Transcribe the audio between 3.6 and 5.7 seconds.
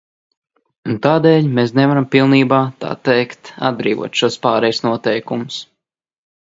atbrīvot šos pārejas noteikumus.